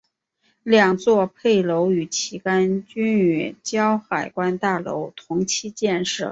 [0.63, 6.29] 两座配楼与旗杆均与胶海关大楼同期建设。